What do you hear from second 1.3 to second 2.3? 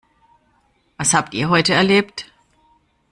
ihr heute erlebt?